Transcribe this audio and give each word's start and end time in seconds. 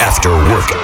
Let's 0.00 0.81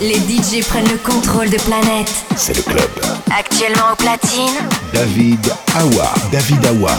les 0.00 0.16
DJ 0.16 0.64
prennent 0.66 0.88
le 0.88 0.98
contrôle 0.98 1.50
de 1.50 1.58
planète. 1.58 2.12
C'est 2.36 2.56
le 2.56 2.62
club. 2.62 2.90
Actuellement 3.36 3.92
au 3.92 3.96
platine, 3.96 4.54
David 4.92 5.52
Awa. 5.76 6.12
David 6.30 6.66
Awa. 6.66 6.92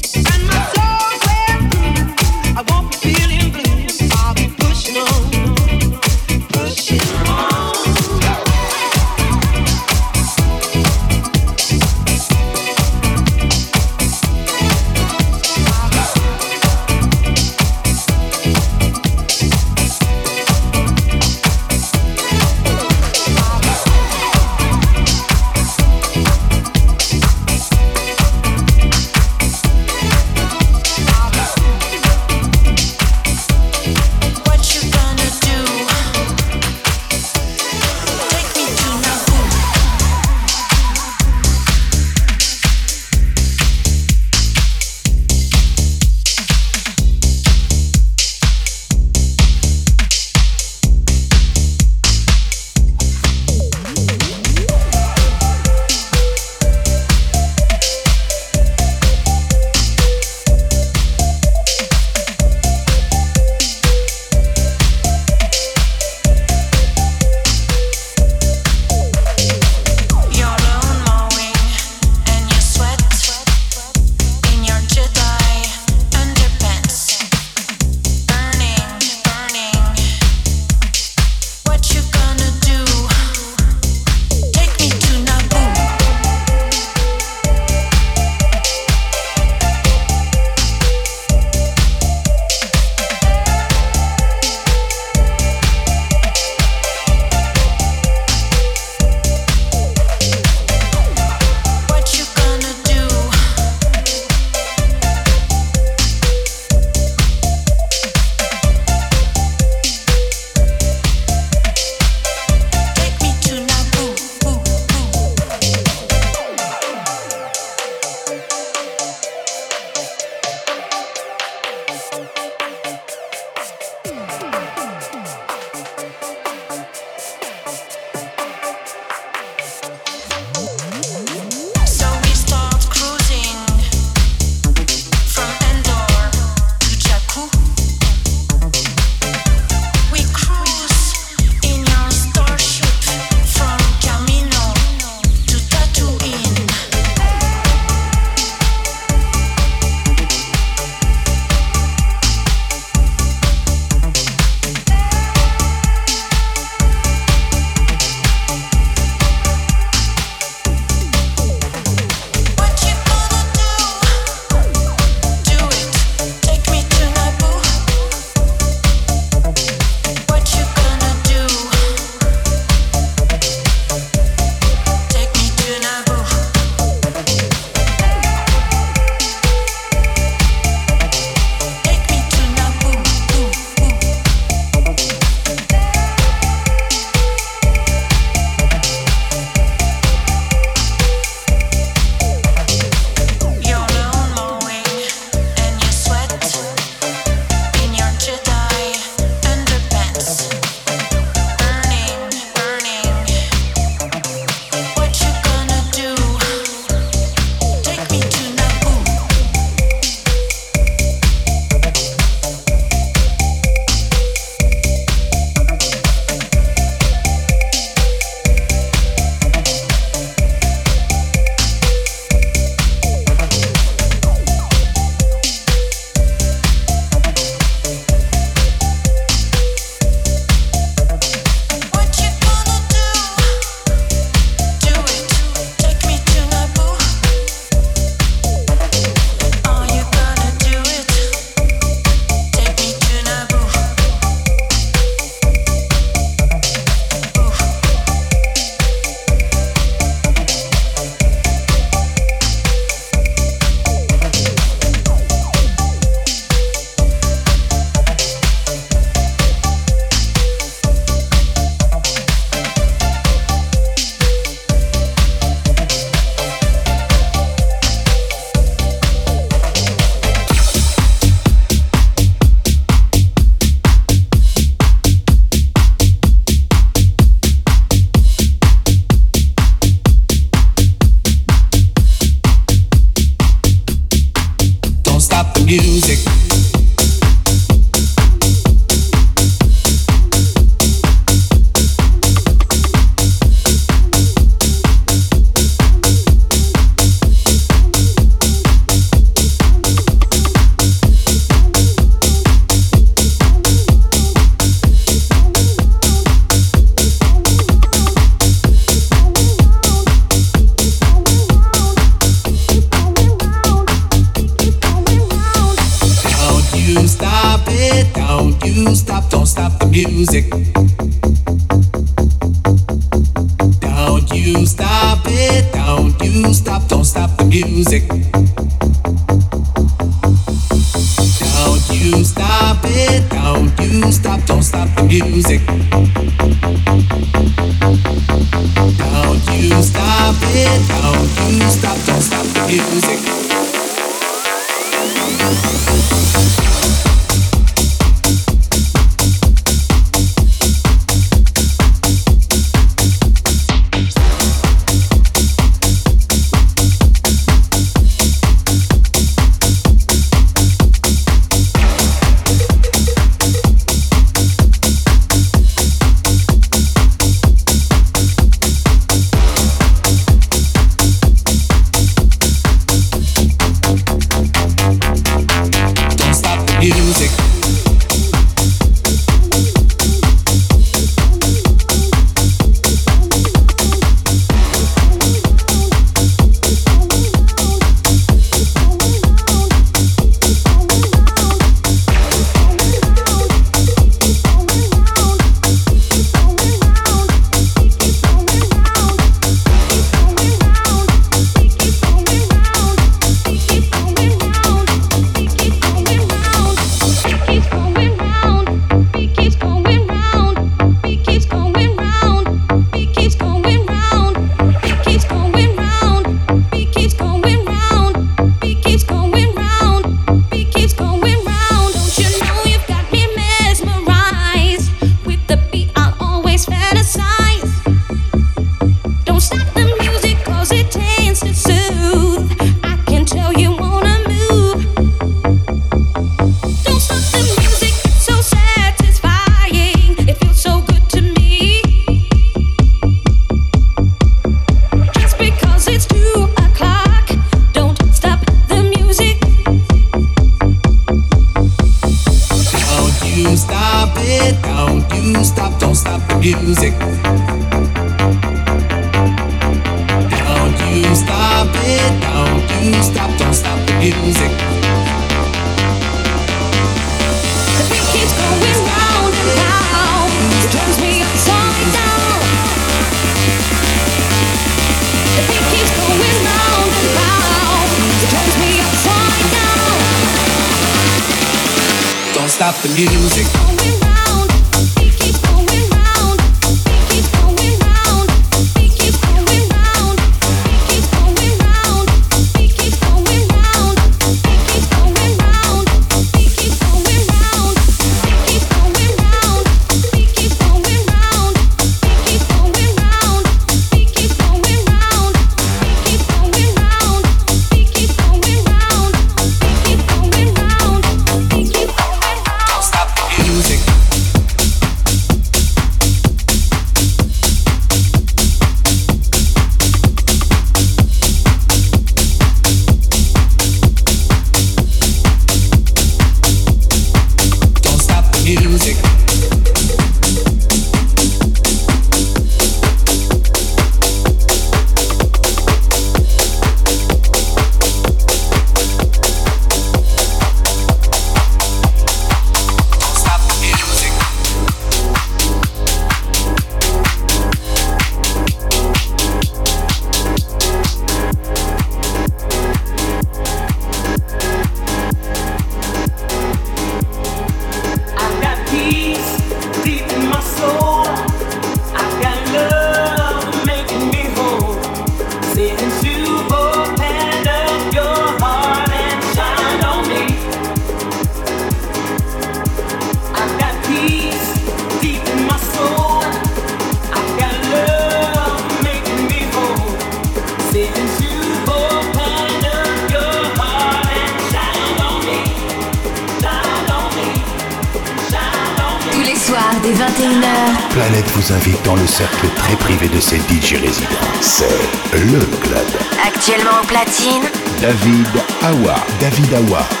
le 591.95 592.07
cercle 592.07 592.47
très 592.55 592.75
privé 592.75 593.07
de 593.09 593.19
ses 593.19 593.37
DJ 593.37 593.81
résidents. 593.81 594.07
C'est 594.39 594.65
le 595.13 595.39
club. 595.61 595.85
Actuellement 596.25 596.81
au 596.81 596.85
platine, 596.85 597.43
David 597.81 598.27
Awa. 598.63 598.95
David 599.19 599.53
Awa. 599.53 600.00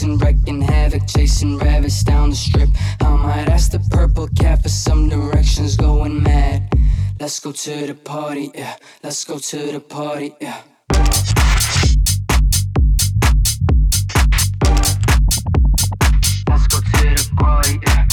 Be 0.00 0.06
racing, 0.06 0.18
wrecking 0.18 0.62
havoc, 0.62 1.06
chasing 1.06 1.58
rabbits 1.58 2.02
down 2.02 2.30
the 2.30 2.36
strip. 2.36 2.68
I 3.00 3.16
might 3.16 3.48
ask 3.48 3.70
the 3.70 3.80
purple 3.90 4.28
cat 4.28 4.62
for 4.62 4.68
some 4.68 5.08
directions, 5.08 5.76
going 5.76 6.22
mad. 6.22 6.72
Let's 7.18 7.40
go 7.40 7.52
to 7.52 7.86
the 7.86 7.94
party, 7.94 8.50
yeah. 8.54 8.76
Let's 9.02 9.24
go 9.24 9.38
to 9.38 9.72
the 9.72 9.80
party, 9.80 10.34
yeah. 10.40 10.62
Let's 16.48 16.66
go 16.66 16.80
to 16.80 17.14
the 17.14 17.30
party, 17.36 17.80
yeah. 17.86 18.09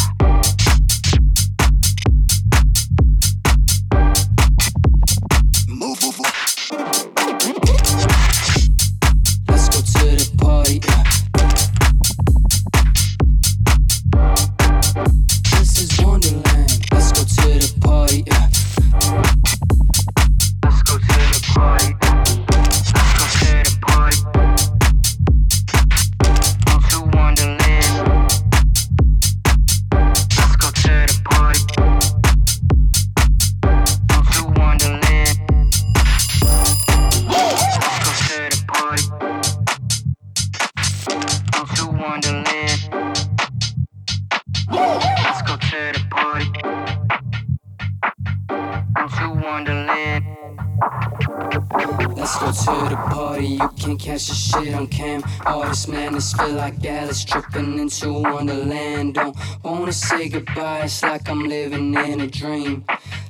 This 56.17 56.33
feel 56.33 56.49
like 56.53 56.83
Alice 56.83 57.23
tripping 57.23 57.77
into 57.77 58.11
Wonderland. 58.11 59.13
Don't 59.13 59.37
wanna 59.63 59.91
say 59.91 60.29
goodbye. 60.29 60.85
It's 60.85 61.03
like 61.03 61.29
I'm 61.29 61.43
living 61.43 61.93
in 61.93 62.21
a 62.21 62.27
dream. 62.27 62.83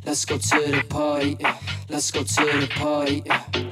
Let's 0.06 0.24
go 0.24 0.38
to 0.38 0.72
the 0.72 0.86
party. 0.88 1.36
yeah. 1.38 1.58
Let's 1.90 2.12
go 2.12 2.22
to 2.22 2.60
the 2.60 2.68
party. 2.76 3.24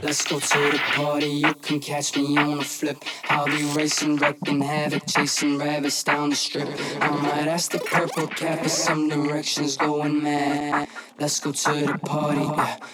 Let's 0.01 0.23
go 0.23 0.39
to 0.39 0.57
the 0.71 0.79
party. 0.93 1.27
You 1.27 1.53
can 1.55 1.81
catch 1.81 2.15
me 2.15 2.37
on 2.37 2.59
a 2.59 2.63
flip. 2.63 3.03
I'll 3.29 3.45
be 3.45 3.63
racing, 3.75 4.15
wrecking 4.15 4.61
havoc, 4.61 5.03
chasing 5.05 5.57
rabbits 5.57 6.01
down 6.01 6.29
the 6.29 6.35
strip. 6.37 6.69
I 7.01 7.09
might 7.09 7.47
ask 7.47 7.71
the 7.71 7.79
purple 7.79 8.27
cat 8.27 8.63
for 8.63 8.69
some 8.69 9.09
directions, 9.09 9.75
going 9.75 10.23
mad. 10.23 10.87
Let's 11.19 11.41
go 11.41 11.51
to 11.51 11.73
the 11.73 11.99
party. 11.99 12.45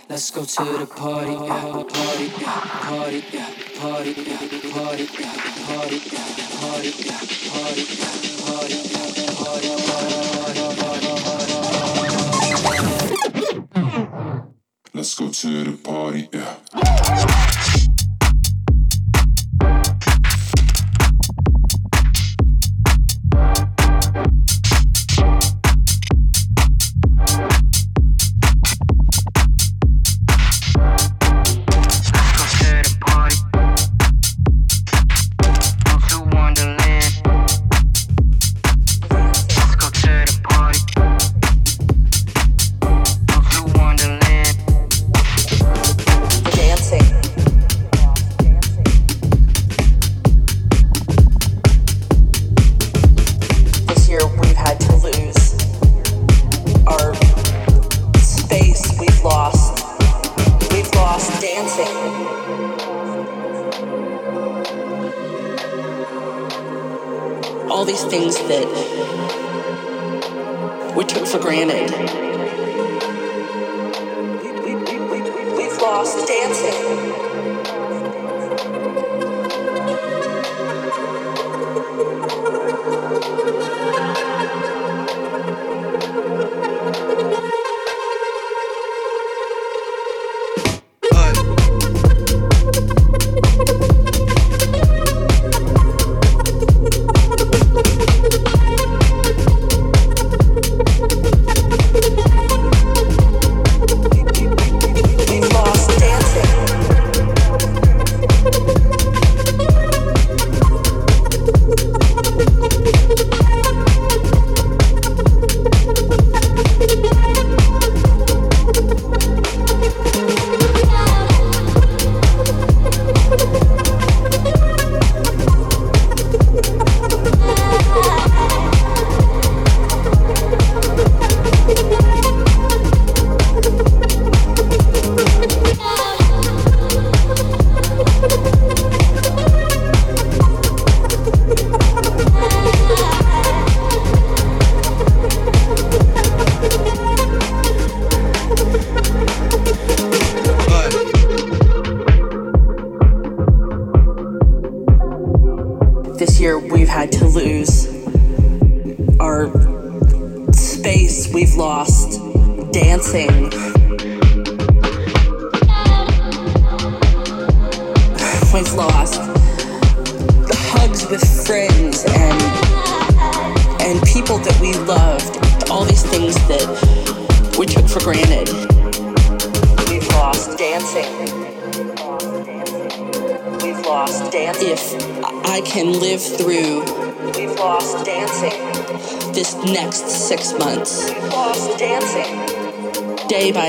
Let's 0.09 0.32
go 0.32 0.43
to 0.43 0.63
the 0.80 0.88
party. 0.88 1.36
Party, 1.36 2.32
yeah. 2.39 2.61
party, 2.89 3.24
yeah. 3.32 3.49
party, 3.80 4.15
yeah. 4.17 4.38
party, 4.72 5.03
yeah. 5.05 5.22
party, 5.22 5.22
yeah. 5.22 5.38
party, 5.69 5.97
yeah. 6.09 6.32
party, 6.59 6.93
yeah. 6.97 7.22
party, 7.51 7.84
yeah. 7.93 8.22
party, 8.45 9.69
party, 9.69 10.11
Let's 14.93 15.15
go 15.15 15.29
to 15.29 15.63
the 15.63 15.77
party, 15.77 16.27
yeah. 16.33 17.90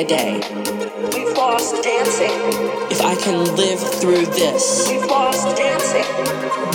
my 0.02 0.08
day. 0.08 0.34
We've 1.14 1.36
lost 1.36 1.82
dancing. 1.82 2.30
If 2.90 3.00
I 3.02 3.14
can 3.14 3.44
live 3.56 3.78
through 4.00 4.26
this, 4.26 4.88
we've 4.88 5.04
lost 5.04 5.56
dancing. 5.56 6.04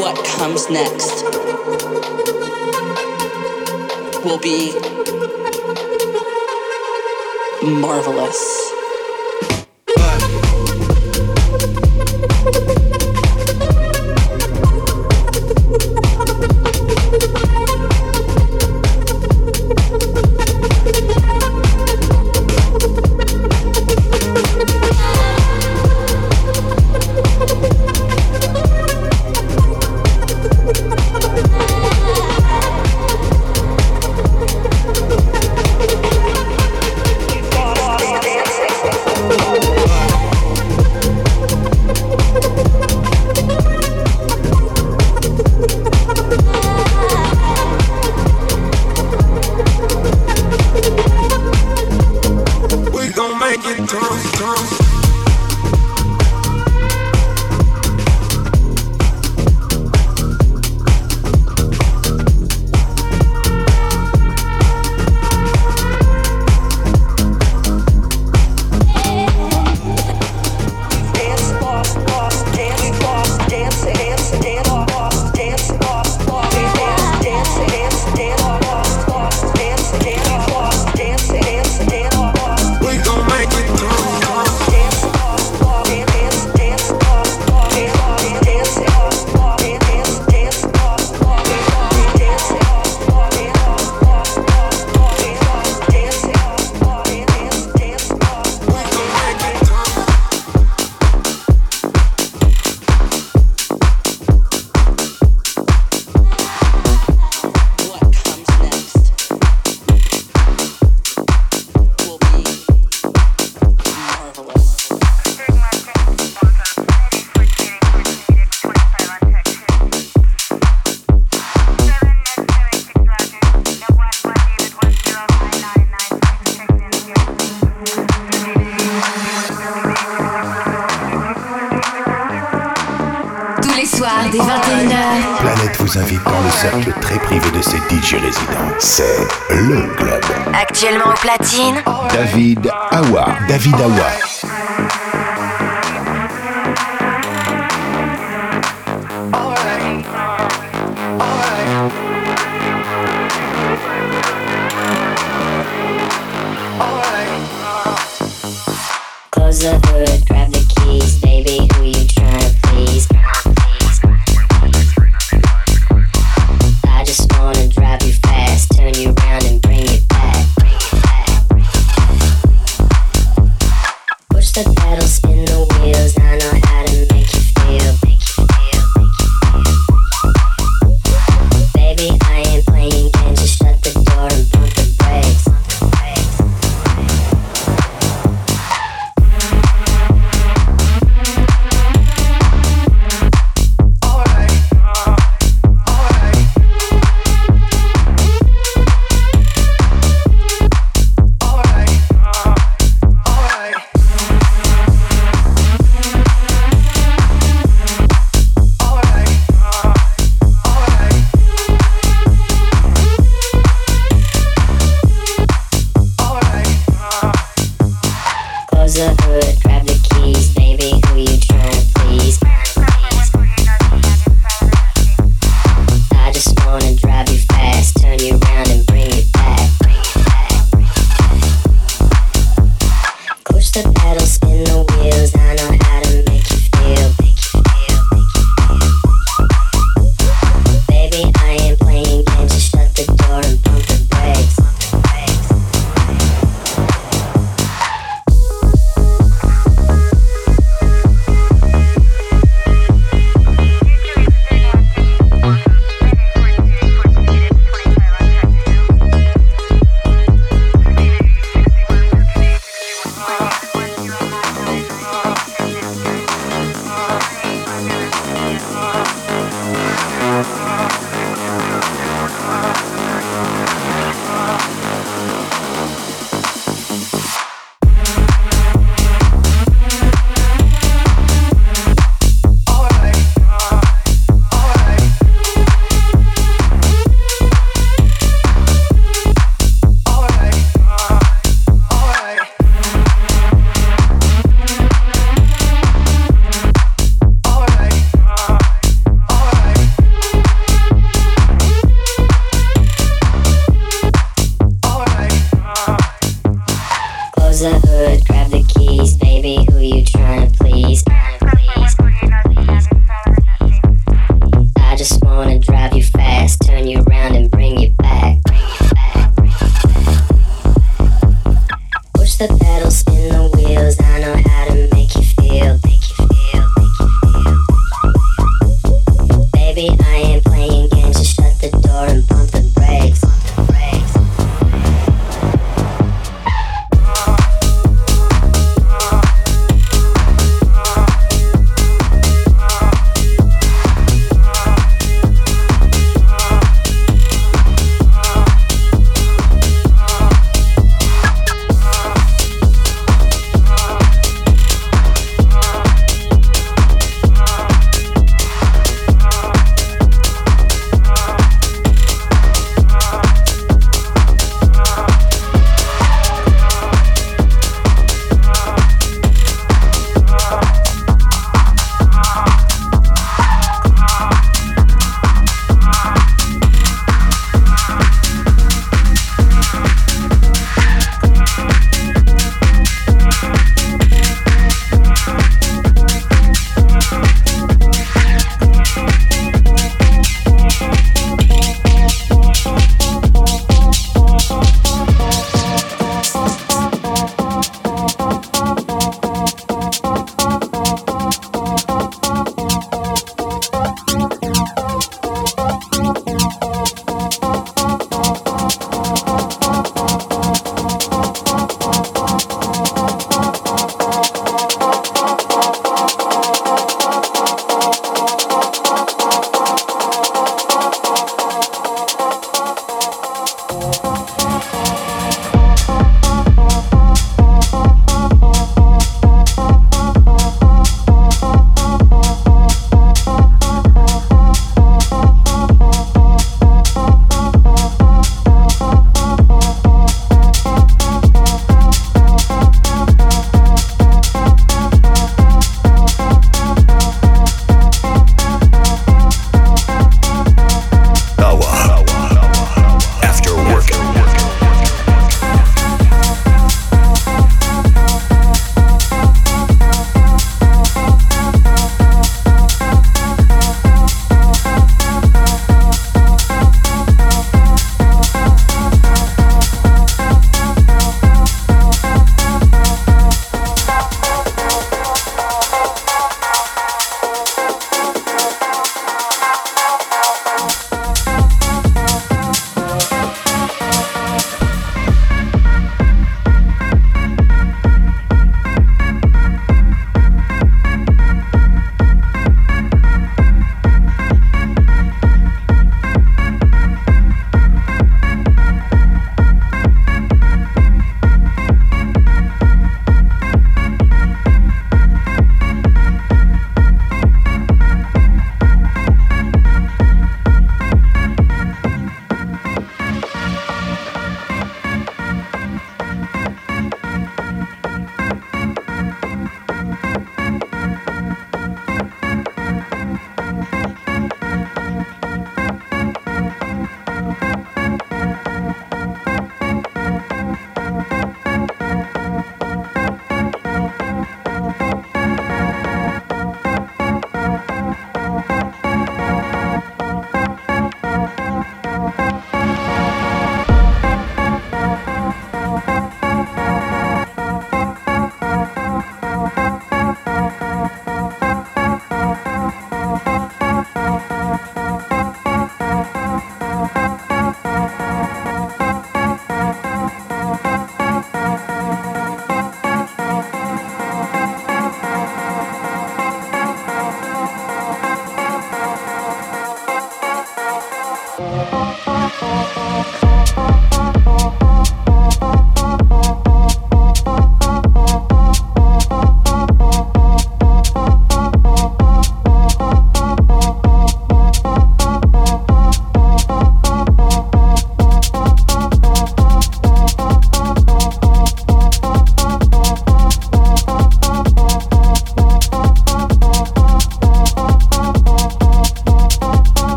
What 0.00 0.16
comes 0.24 0.68
next 0.70 1.22
will 4.24 4.38
be 4.38 4.72
marvelous. 7.80 8.61